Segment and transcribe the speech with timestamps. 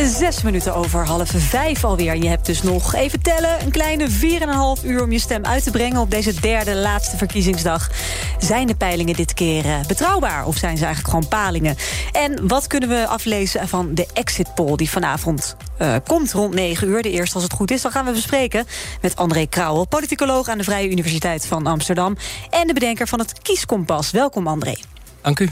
[0.00, 2.16] Zes minuten over half vijf alweer.
[2.16, 5.70] Je hebt dus nog, even tellen, een kleine 4,5 uur om je stem uit te
[5.70, 7.90] brengen op deze derde laatste verkiezingsdag.
[8.38, 11.76] Zijn de peilingen dit keer eh, betrouwbaar of zijn ze eigenlijk gewoon palingen?
[12.12, 16.88] En wat kunnen we aflezen van de exit poll die vanavond uh, komt rond 9
[16.88, 17.02] uur?
[17.02, 17.82] De eerste als het goed is.
[17.82, 18.66] Dan gaan we bespreken
[19.00, 22.16] met André Krauwel, politicoloog aan de Vrije Universiteit van Amsterdam.
[22.50, 24.10] En de bedenker van het Kieskompas.
[24.10, 24.74] Welkom André.
[25.22, 25.48] Dank u.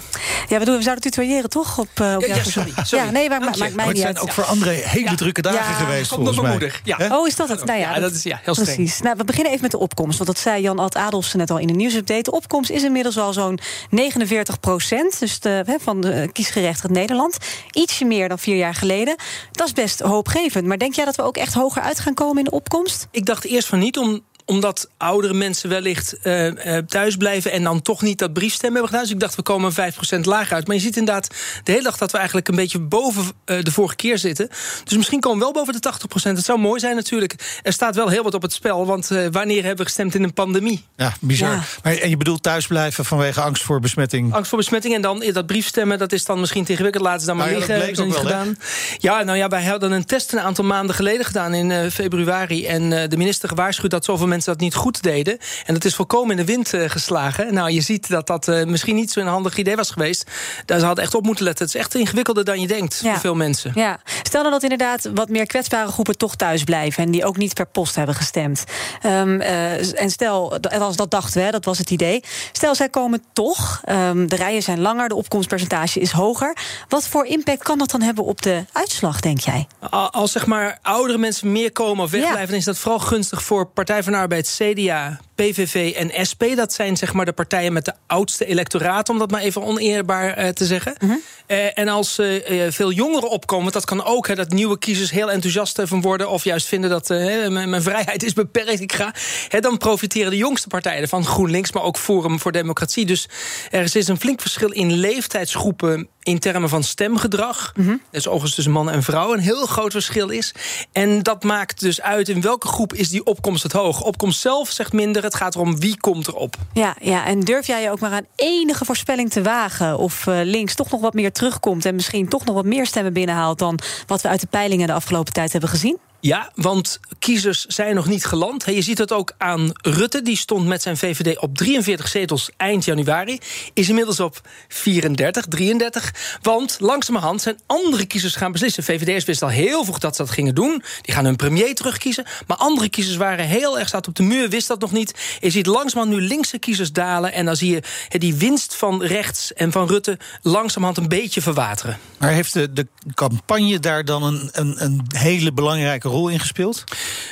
[0.48, 1.78] Ja, we, doen, we zouden tutoyeren, toch?
[1.78, 3.04] Op, uh, op ja, ja, sorry, sorry.
[3.04, 4.20] Ja, nee, maar maakt mij maar het zijn uit.
[4.20, 6.50] ook voor André hele drukke dagen geweest, volgens mij.
[6.50, 6.80] moeder.
[6.84, 7.18] Ja.
[7.18, 7.64] Oh, is dat het?
[7.64, 8.74] Nou ja, Ja, dat is ja, heel streng.
[8.76, 9.00] Precies.
[9.00, 10.18] Nou, we beginnen even met de opkomst.
[10.18, 12.22] Want dat zei Jan Alt Adolfsen net al in de nieuwsupdate.
[12.22, 13.58] De opkomst is inmiddels al zo'n
[13.90, 15.18] 49 procent.
[15.18, 17.36] Dus de, hè, van de kiesgerechtigd Nederland.
[17.70, 19.16] Ietsje meer dan vier jaar geleden.
[19.52, 20.66] Dat is best hoopgevend.
[20.66, 23.08] Maar denk jij dat we ook echt hoger uit gaan komen in de opkomst?
[23.10, 27.82] Ik dacht eerst van niet, om, omdat oudere mensen wellicht uh, thuis blijven en dan
[27.82, 29.04] toch niet dat briefstemmen hebben gedaan.
[29.04, 30.66] Dus ik dacht, we komen 5% lager uit.
[30.66, 31.34] Maar je ziet inderdaad
[31.64, 34.48] de hele dag dat we eigenlijk een beetje boven uh, de vorige keer zitten.
[34.84, 36.22] Dus misschien komen we wel boven de 80%.
[36.22, 37.60] Het zou mooi zijn natuurlijk.
[37.62, 38.86] Er staat wel heel wat op het spel.
[38.86, 40.84] Want wanneer hebben we gestemd in een pandemie?
[40.96, 41.50] Ja, bizar.
[41.50, 41.62] Ja.
[41.82, 44.34] Maar, en je bedoelt thuisblijven vanwege angst voor besmetting?
[44.34, 44.94] Angst voor besmetting.
[44.94, 47.04] En dan dat briefstemmen, dat is dan misschien te ingewikkeld.
[47.04, 47.74] Laten ze dan maar ja, liggen.
[47.74, 48.56] hebben ze niet wel, gedaan.
[48.98, 52.66] Ja, nou ja, wij hadden een test een aantal maanden geleden gedaan in februari.
[52.66, 55.38] En de minister gewaarschuwd dat zoveel mensen dat niet goed deden.
[55.66, 57.54] En dat is volkomen in de wind uh, geslagen.
[57.54, 60.30] Nou, je ziet dat dat uh, misschien niet zo'n handig idee was geweest.
[60.64, 61.66] Daar ze hadden echt op moeten letten.
[61.66, 63.10] Het is echt ingewikkelder dan je denkt ja.
[63.10, 63.72] voor veel mensen.
[63.74, 64.00] Ja.
[64.22, 67.04] Stel nou dat inderdaad wat meer kwetsbare groepen toch thuis blijven...
[67.04, 68.64] en die ook niet per post hebben gestemd.
[69.06, 72.24] Um, uh, en stel, als dat dachten we, dat was het idee.
[72.52, 73.82] Stel, zij komen toch.
[73.88, 76.56] Um, de rijen zijn langer, de opkomstpercentage is hoger.
[76.88, 79.66] Wat voor impact kan dat dan hebben op de uitslag, denk jij?
[79.90, 82.40] Als zeg maar oudere mensen meer komen of wegblijven...
[82.40, 82.46] Ja.
[82.46, 86.42] dan is dat vooral gunstig voor Partij van Arbeid, CDA, PVV en SP.
[86.54, 90.38] Dat zijn zeg maar de partijen met de oudste electoraat, om dat maar even oneerbaar
[90.38, 90.94] uh, te zeggen.
[90.98, 91.10] Mhm.
[91.10, 91.58] Uh -huh.
[91.58, 95.30] uh, en als uh, veel jongeren opkomen, dat kan ook, hè, dat nieuwe kiezers heel
[95.30, 99.14] enthousiast van worden, of juist vinden dat mijn vrijheid is beperkt, ik ga.
[99.48, 103.06] Hè, dan profiteren de jongste partijen van GroenLinks, maar ook Forum voor Democratie.
[103.06, 103.28] Dus
[103.70, 107.72] er is een flink verschil in leeftijdsgroepen in termen van stemgedrag.
[107.76, 108.02] Mm -hmm.
[108.10, 110.54] Dat is overigens tussen mannen en vrouwen een heel groot verschil is.
[110.92, 114.02] En dat maakt dus uit in welke groep is die opkomst het hoog.
[114.02, 116.56] Opkomst zelf zegt minder, het gaat erom wie komt erop.
[116.72, 119.98] Ja, ja, en durf jij je ook maar aan enige voorspelling te wagen...
[119.98, 121.84] of uh, links toch nog wat meer terugkomt...
[121.84, 123.58] en misschien toch nog wat meer stemmen binnenhaalt...
[123.58, 125.98] dan wat we uit de peilingen de afgelopen tijd hebben gezien?
[126.20, 128.64] Ja, want kiezers zijn nog niet geland.
[128.66, 130.22] Je ziet het ook aan Rutte.
[130.22, 133.38] Die stond met zijn VVD op 43 zetels eind januari.
[133.72, 136.38] Is inmiddels op 34, 33.
[136.42, 138.82] Want langzamerhand zijn andere kiezers gaan beslissen.
[138.82, 140.82] VVD'ers wisten al heel vroeg dat ze dat gingen doen.
[141.00, 142.24] Die gaan hun premier terugkiezen.
[142.46, 144.48] Maar andere kiezers waren heel erg staat op de muur.
[144.48, 145.38] Wist dat nog niet.
[145.40, 147.32] Je ziet langzamerhand nu linkse kiezers dalen.
[147.32, 150.18] En dan zie je die winst van rechts en van Rutte...
[150.42, 151.98] langzamerhand een beetje verwateren.
[152.18, 156.84] Maar heeft de, de campagne daar dan een, een, een hele belangrijke rol in gespeeld?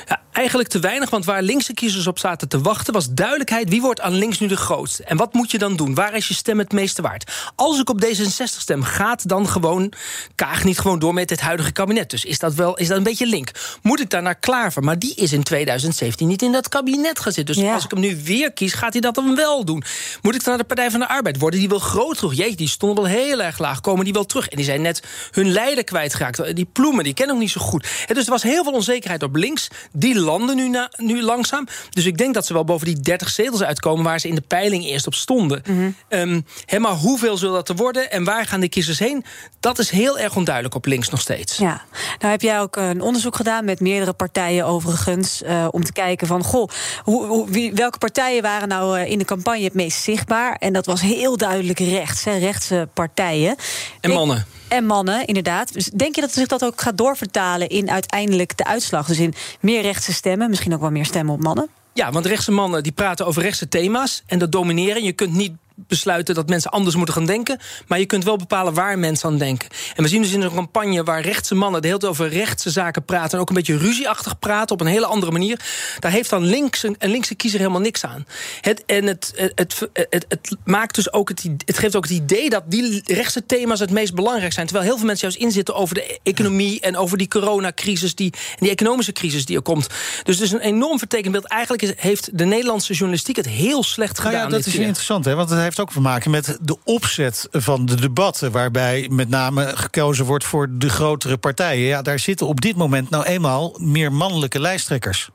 [0.07, 2.93] Ja, eigenlijk te weinig, want waar linkse kiezers op zaten te wachten...
[2.93, 5.05] was duidelijkheid wie wordt aan links nu de grootste.
[5.05, 5.95] En wat moet je dan doen?
[5.95, 7.33] Waar is je stem het meeste waard?
[7.55, 9.93] Als ik op D66 stem, gaat dan gewoon...
[10.35, 12.11] Kaag niet gewoon door met het huidige kabinet.
[12.11, 13.51] Dus is dat wel is dat een beetje link.
[13.83, 14.83] Moet ik daar naar Klaver?
[14.83, 17.47] Maar die is in 2017 niet in dat kabinet gezet.
[17.47, 17.75] Dus ja.
[17.75, 19.83] als ik hem nu weer kies, gaat hij dat dan wel doen?
[20.23, 21.39] Moet ik dan naar de Partij van de Arbeid?
[21.39, 22.33] Worden die wel groter?
[22.33, 23.81] Jee, die stonden wel heel erg laag.
[23.81, 24.49] Komen die wel terug?
[24.49, 26.57] En die zijn net hun leider kwijtgeraakt.
[26.57, 27.89] Die ploemen, die kennen ook niet zo goed.
[28.07, 29.69] En dus er was heel veel onzekerheid op links.
[29.93, 31.67] Die landen nu, na, nu langzaam.
[31.91, 34.05] Dus ik denk dat ze wel boven die 30 zetels uitkomen...
[34.05, 35.63] waar ze in de peiling eerst op stonden.
[35.67, 35.95] Mm -hmm.
[36.09, 39.25] um, he, maar hoeveel zullen dat er worden en waar gaan de kiezers heen?
[39.61, 41.57] Dat is heel erg onduidelijk op links nog steeds.
[41.57, 41.83] Ja,
[42.19, 45.43] nou heb jij ook een onderzoek gedaan met meerdere partijen overigens...
[45.43, 46.69] Uh, om te kijken van, goh,
[47.03, 50.57] hoe, hoe, wie, welke partijen waren nou uh, in de campagne het meest zichtbaar?
[50.57, 53.57] En dat was heel duidelijk rechts, hè, rechtse partijen.
[54.01, 54.47] En mannen.
[54.69, 55.73] En mannen, inderdaad.
[55.73, 59.07] Dus denk je dat zich dat ook gaat doorvertalen in uiteindelijk de uitslag?
[59.07, 61.69] Dus in meer rechtse stemmen, misschien ook wel meer stemmen op mannen?
[61.93, 65.03] Ja, want rechtse mannen die praten over rechtse thema's en dat domineren.
[65.03, 65.53] Je kunt niet
[65.87, 67.59] besluiten dat mensen anders moeten gaan denken.
[67.87, 69.69] Maar je kunt wel bepalen waar mensen aan denken.
[69.97, 72.71] En we zien dus in een campagne waar rechtse mannen de hele tijd over rechtse
[72.71, 73.33] zaken praten.
[73.33, 75.61] En ook een beetje ruzieachtig praten op een hele andere manier.
[75.99, 78.27] Daar heeft dan links een, een linkse kiezer helemaal niks aan.
[78.61, 82.51] Het, en het, het, het, het, maakt dus ook het, het geeft ook het idee
[82.51, 84.67] dat die rechtse thema's het meest belangrijk zijn.
[84.67, 88.57] Terwijl heel veel mensen juist inzitten over de economie en over die coronacrisis die, en
[88.59, 89.87] die economische crisis die er komt.
[90.23, 91.47] Dus het is een enorm vertekend beeld.
[91.47, 94.33] Eigenlijk heeft de Nederlandse journalistiek het heel slecht gedaan.
[94.33, 95.35] Nou ja, dat is interessant, hè?
[95.35, 98.53] want het heeft ook te maken met de opzet van de debatten.
[98.53, 101.87] Waarbij met name gekozen wordt voor de grotere partijen.
[101.87, 105.31] Ja, daar zitten op dit moment nou eenmaal meer mannelijke lijsttrekkers.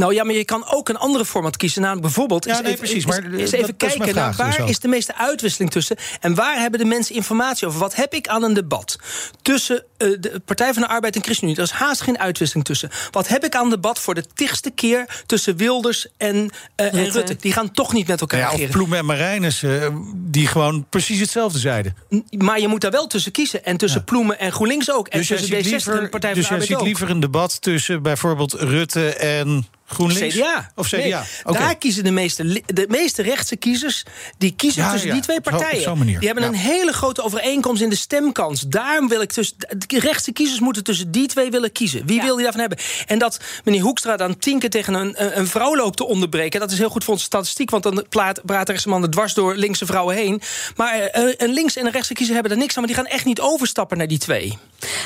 [0.00, 1.80] Nou ja, maar je kan ook een andere format kiezen.
[1.80, 2.44] Namelijk bijvoorbeeld.
[2.44, 3.06] Ja, nee, precies.
[3.06, 5.96] Maar eens even kijken naar waar dus is de meeste uitwisseling tussen.
[6.20, 7.80] En waar hebben de mensen informatie over?
[7.80, 8.98] Wat heb ik aan een debat
[9.42, 11.56] tussen uh, de Partij van de Arbeid en ChristenUnie?
[11.56, 12.90] Er is haast geen uitwisseling tussen.
[13.10, 16.98] Wat heb ik aan een debat voor de tigste keer tussen Wilders en, uh, Rutte.
[16.98, 17.36] en Rutte?
[17.36, 18.68] Die gaan toch niet met elkaar ja, regeren.
[18.68, 21.96] Of Ploem en Marijnis, uh, die gewoon precies hetzelfde zeiden.
[22.38, 23.64] Maar je moet daar wel tussen kiezen.
[23.64, 24.04] En tussen ja.
[24.04, 25.08] Ploemen en GroenLinks ook.
[25.08, 26.82] En dus tussen D66 liever, en Partij dus van de Arbeid jij ziet ook.
[26.82, 30.34] liever een debat tussen bijvoorbeeld Rutte en GroenLinks?
[30.34, 30.70] CDA.
[30.74, 30.96] Of CDA?
[30.96, 31.14] Nee,
[31.44, 31.62] okay.
[31.62, 34.04] Daar kiezen de meeste, de meeste rechtse kiezers...
[34.38, 35.14] die kiezen ja, tussen ja.
[35.14, 36.06] die twee partijen.
[36.06, 36.48] Die hebben ja.
[36.48, 38.60] een hele grote overeenkomst in de stemkans.
[38.60, 39.56] Daarom wil ik tussen...
[39.86, 42.06] De rechtse kiezers moeten tussen die twee willen kiezen.
[42.06, 42.78] Wie wil die daarvan hebben?
[43.06, 46.60] En dat meneer Hoekstra dan tien keer tegen een, een vrouw loopt te onderbreken...
[46.60, 47.70] dat is heel goed voor onze statistiek...
[47.70, 50.42] want dan praat, praat rechtse mannen dwars door linkse vrouwen heen.
[50.76, 52.84] Maar uh, een links- en een rechtse kiezer hebben er niks aan...
[52.84, 54.58] maar die gaan echt niet overstappen naar die twee.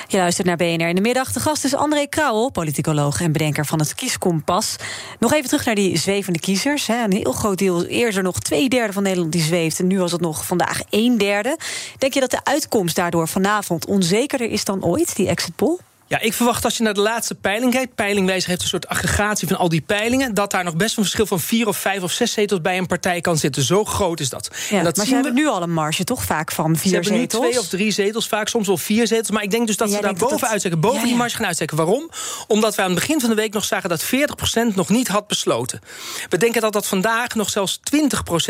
[0.09, 1.33] Je luistert naar BNR in de middag.
[1.33, 4.74] De gast is André Krauwel, politicoloog en bedenker van het Kieskompas.
[5.19, 6.89] Nog even terug naar die zwevende kiezers.
[6.89, 9.79] Een heel groot deel, eerder nog twee derde van Nederland die zweeft...
[9.79, 11.59] en nu was het nog vandaag een derde.
[11.99, 15.79] Denk je dat de uitkomst daardoor vanavond onzekerder is dan ooit, die exit poll?
[16.07, 17.95] Ja, ik verwacht als je naar de laatste peiling kijkt...
[17.95, 20.35] Peilingwijzer heeft een soort aggregatie van al die peilingen...
[20.35, 22.87] dat daar nog best een verschil van vier of vijf of zes zetels bij een
[22.87, 23.63] partij kan zitten.
[23.63, 24.51] Zo groot is dat.
[24.71, 26.25] Ja, en dat maar ze hebben nu al een marge, toch?
[26.25, 27.43] Vaak van vier ze hebben nu zetels.
[27.43, 29.31] twee of drie zetels, vaak soms wel vier zetels.
[29.31, 30.81] Maar ik denk dus dat ze daar boven dat-.
[30.81, 31.77] Boven Ja, die marge gaan uitsteken.
[31.77, 32.11] Waarom?
[32.47, 33.89] Omdat we aan het begin van de week nog zagen...
[33.89, 35.81] dat 40% nog niet had besloten.
[36.29, 37.81] We denken dat dat vandaag nog zelfs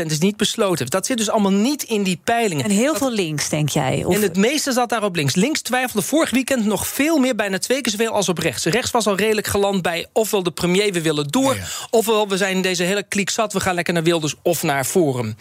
[0.03, 0.87] 20% is niet besloten.
[0.87, 2.65] Dat zit dus allemaal niet in die peilingen.
[2.65, 4.05] En heel veel links, denk jij?
[4.05, 4.15] Of...
[4.15, 5.35] En het meeste zat daar op links.
[5.35, 8.65] Links twijfelde vorig weekend nog veel meer, bijna twee keer zoveel als op rechts.
[8.65, 11.55] Rechts was al redelijk geland bij ofwel de premier, we willen door...
[11.55, 11.67] Ja, ja.
[11.91, 15.37] ofwel we zijn deze hele kliek zat, we gaan lekker naar Wilders of naar Forum.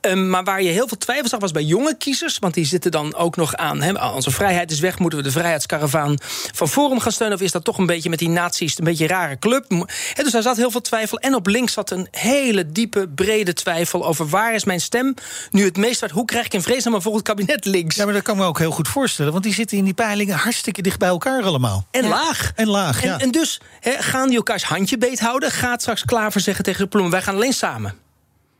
[0.00, 2.38] Um, maar waar je heel veel twijfel zag was bij jonge kiezers...
[2.38, 4.98] want die zitten dan ook nog aan, hè, onze vrijheid is weg...
[4.98, 6.16] moeten we de vrijheidskaravaan
[6.54, 7.36] van Forum gaan steunen...
[7.36, 9.64] of is dat toch een beetje met die nazi's een beetje een rare club?
[10.12, 11.18] Hè, dus daar zat heel veel twijfel.
[11.18, 14.06] En op links zat een hele diepe, brede twijfel...
[14.06, 15.14] over waar is mijn stem
[15.50, 16.12] nu het meest hard...
[16.12, 17.96] hoe krijg ik in vredesnaam een volgend kabinet links?
[17.96, 19.32] Ja, maar dat kan me ook heel goed voorstellen.
[19.32, 21.86] Want die zitten in die peilingen hartstikke dicht bij elkaar allemaal.
[21.90, 22.08] En Ja.
[22.08, 22.52] laag.
[22.54, 23.14] En laag, ja.
[23.14, 25.50] En, en dus hè, gaan die elkaars handje beet houden?
[25.50, 27.12] Gaat straks Klaver zeggen tegen de ploemen...
[27.12, 27.94] wij gaan alleen samen.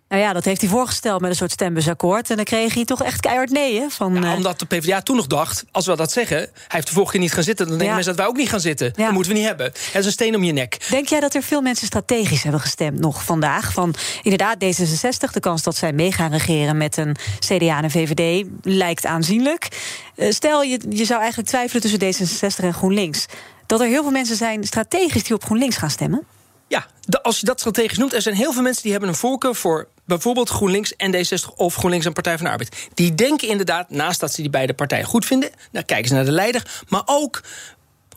[0.08, 2.30] Nou ja, dat heeft hij voorgesteld met een soort stembusakkoord.
[2.30, 3.88] En dan kreeg hij toch echt keihard nee, hè?
[3.90, 6.36] Van, Ja, eh, omdat de PvdA toen nog dacht, als we dat zeggen...
[6.36, 7.66] hij heeft de vorige keer niet gaan zitten...
[7.66, 7.94] dan denken Ja.
[7.94, 8.92] mensen dat wij ook niet gaan zitten.
[8.96, 9.04] Ja.
[9.04, 9.66] Dat moeten we niet hebben.
[9.66, 10.86] Het is een steen om je nek.
[10.90, 13.72] Denk jij dat er veel mensen strategisch hebben gestemd nog vandaag?
[13.72, 17.90] Van inderdaad, D66, de kans dat zij mee gaan regeren met een CDA en een
[17.90, 19.68] VVD lijkt aanzienlijk.
[20.14, 22.28] Eh, Stel, je, je zou eigenlijk twijfelen tussen
[22.60, 23.26] D66 en GroenLinks.
[23.66, 26.26] Dat er heel veel mensen zijn strategisch die op GroenLinks gaan stemmen.
[26.68, 26.86] Ja,
[27.22, 28.12] als je dat strategisch noemt...
[28.12, 29.88] er zijn heel veel mensen die hebben een voorkeur voor...
[30.06, 32.88] bijvoorbeeld GroenLinks en D60 of GroenLinks en Partij van de Arbeid.
[32.94, 35.50] Die denken inderdaad, naast dat ze die beide partijen goed vinden...
[35.72, 37.42] dan kijken ze naar de leider, maar ook...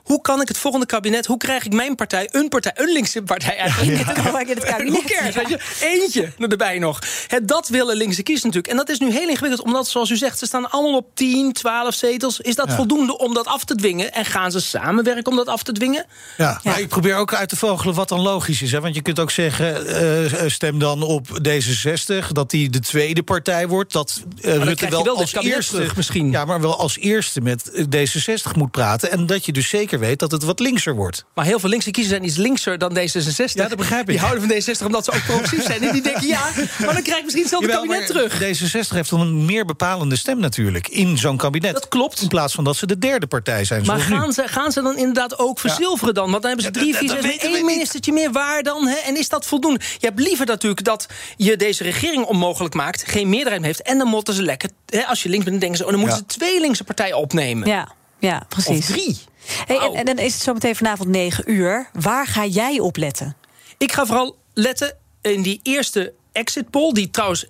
[0.09, 3.21] Hoe kan ik het volgende kabinet, hoe krijg ik mijn partij, een partij, een linkse
[3.21, 3.99] partij eigenlijk?
[3.99, 4.07] Ik
[4.47, 5.33] in het kabinet.
[5.33, 5.59] Weet je?
[5.81, 6.99] Eentje erbij nog.
[7.27, 8.73] Hè, dat willen linkse kiezers natuurlijk.
[8.73, 11.53] En dat is nu heel ingewikkeld, omdat, zoals u zegt, ze staan allemaal op 10,
[11.53, 12.39] 12 zetels.
[12.39, 12.75] Is dat Ja.
[12.75, 14.13] voldoende om dat af te dwingen?
[14.13, 16.05] En gaan ze samenwerken om dat af te dwingen?
[16.37, 18.71] Ja, maar ik probeer ook uit te vogelen wat dan logisch is.
[18.71, 18.79] Hè?
[18.79, 22.27] Want je kunt ook zeggen, eh, stem dan op D66...
[22.31, 23.91] dat die de tweede partij wordt.
[23.91, 25.75] Dat eh, Rutte wel, als eerste...
[25.75, 26.31] terug misschien.
[26.31, 29.11] Ja, maar wel als eerste met eh, D66 moet praten.
[29.11, 31.25] En dat je dus zeker weet dat het wat linkser wordt.
[31.35, 33.53] Maar heel veel linkse kiezers zijn iets linkser dan D66.
[33.53, 34.07] Ja, dat begrijp ik.
[34.07, 35.81] Die houden van D66 omdat ze ook progressief zijn.
[35.83, 36.49] En die denken, ja,
[36.85, 38.33] maar dan krijg ik misschien hetzelfde Jawel, kabinet terug.
[38.33, 41.73] D66 heeft dan een meer bepalende stem natuurlijk in zo'n kabinet.
[41.73, 42.21] Dat klopt.
[42.21, 43.85] In plaats van dat ze de derde partij zijn.
[43.85, 44.03] Maar nu.
[44.03, 46.31] gaan ze, gaan ze dan inderdaad ook verzilveren dan?
[46.31, 48.87] Want dan hebben ze drie, vier, zes, we één ministertje meer waar dan?
[48.87, 48.95] Hè?
[48.95, 49.79] En is dat voldoende?
[49.97, 53.03] Je hebt liever natuurlijk dat je deze regering onmogelijk maakt...
[53.07, 54.69] geen meerderheid heeft en dan moeten ze lekker...
[54.85, 55.85] Hè, als je links bent, dan denken ze...
[55.85, 56.33] oh, dan moeten Ja.
[56.33, 57.67] ze twee linkse partijen opnemen.
[57.67, 57.87] Ja,
[58.19, 58.89] ja precies.
[58.89, 59.17] Of drie.
[59.65, 61.89] Hey, en, dan is het zometeen vanavond 9 uur.
[61.93, 63.35] Waar ga jij op letten?
[63.77, 66.93] Ik ga vooral letten in die eerste exit poll...
[66.93, 67.45] die trouwens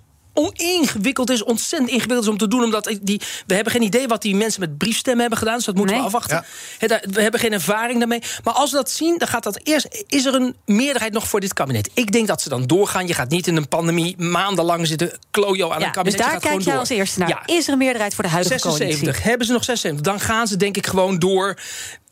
[0.52, 2.62] ingewikkeld is, ontzettend ingewikkeld is om te doen.
[2.62, 5.56] Omdat die, we hebben geen idee wat die mensen met briefstemmen hebben gedaan.
[5.56, 6.44] Dus dat moeten we afwachten.
[7.10, 8.22] we hebben geen ervaring daarmee.
[8.44, 10.04] Maar als we dat zien, dan gaat dat eerst.
[10.06, 11.90] Is er een meerderheid nog voor dit kabinet?
[11.94, 13.06] Ik denk dat ze dan doorgaan.
[13.06, 16.18] Je gaat niet in een pandemie maandenlang zitten klojo aan een kabinet.
[16.18, 17.42] Dus daar kijk je als eerste naar.
[17.46, 18.98] Is er een meerderheid voor de huidige 76.
[18.98, 19.30] coalitie?
[19.30, 20.12] Hebben ze nog 76?
[20.12, 21.58] Dan gaan ze denk ik gewoon door.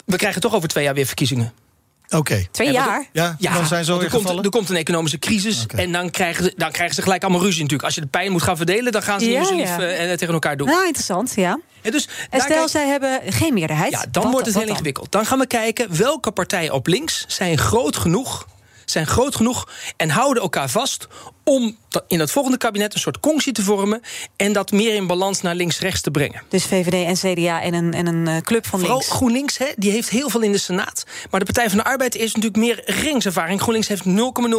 [0.04, 1.52] We krijgen toch over twee jaar weer verkiezingen.
[2.10, 2.46] Oké.
[2.50, 3.08] Twee jaar?
[3.12, 5.66] Ja, ja, dan zijn ze er, komt, er komt een economische crisis.
[5.66, 7.86] En dan krijgen, ze, dan krijgen ze gelijk allemaal ruzie natuurlijk.
[7.86, 9.80] Als je de pijn moet gaan verdelen, dan gaan ze ja, ruzie ja.
[9.80, 10.66] uh, tegen elkaar doen.
[10.66, 11.60] Nou, interessant, ja.
[11.82, 13.92] En, dus, en stel, kijk, zij hebben geen meerderheid.
[13.92, 15.12] Ja, dan wordt het heel ingewikkeld.
[15.12, 18.46] Dan gaan we kijken welke partijen op links zijn groot genoeg
[18.90, 21.06] zijn groot genoeg en houden elkaar vast
[21.44, 21.76] om
[22.08, 24.00] in het volgende kabinet een soort conctie te vormen
[24.36, 26.42] en dat meer in balans naar links-rechts te brengen.
[26.48, 29.12] Dus VVD en CDA en een, en een eh, club van Vooral links.
[29.12, 31.04] GroenLinks, hè, die heeft heel veel in de Senaat.
[31.30, 33.60] Maar de Partij van de Arbeid is natuurlijk meer regeringservaring.
[33.60, 34.10] GroenLinks heeft 0,0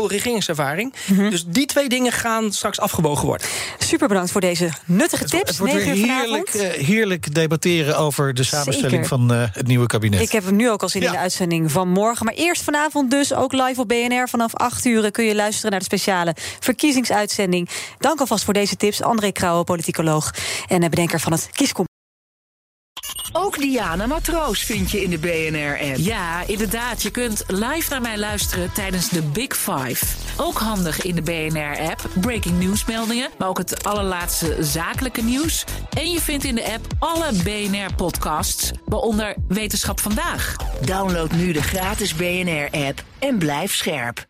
[0.08, 0.94] regeringservaring.
[1.06, 3.48] Mm Dus die twee dingen gaan straks afgebogen worden.
[3.78, 5.50] Super bedankt voor deze nuttige het, tips.
[5.50, 9.08] Het wordt weer heerlijk, uh, heerlijk debatteren over de samenstelling Zeker.
[9.08, 10.22] van uh, het nieuwe kabinet.
[10.22, 11.08] Ik heb hem nu ook al zin ja.
[11.08, 12.26] in de uitzending van morgen.
[12.26, 14.30] Maar eerst vanavond dus ook live op BNR.
[14.30, 17.19] Vanaf 8 uur kun je luisteren naar de speciale verkiezingsuitzending.
[17.98, 19.02] Dank alvast voor deze tips.
[19.02, 20.34] André Krauwe, politicoloog
[20.68, 21.88] en bedenker van het Kieskom.
[23.32, 25.98] Ook Diana Matroos vind je in de BNR-app.
[25.98, 27.02] Ja, inderdaad.
[27.02, 30.06] Je kunt live naar mij luisteren tijdens de Big Five.
[30.38, 32.10] Ook handig in de BNR-app.
[32.22, 35.64] Breaking nieuwsmeldingen, maar ook het allerlaatste zakelijke nieuws.
[35.90, 40.56] En je vindt in de app alle BNR-podcasts, waaronder Wetenschap Vandaag.
[40.82, 44.29] Download nu de gratis BNR-app en blijf scherp.